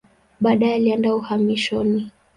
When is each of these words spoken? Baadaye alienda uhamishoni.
Baadaye 0.41 0.73
alienda 0.75 1.13
uhamishoni. 1.15 2.11